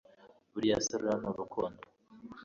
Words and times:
buriya 0.51 0.77
se 0.85 0.93
ruriya 0.99 1.15
ni 1.21 1.27
urukundo 1.31 1.81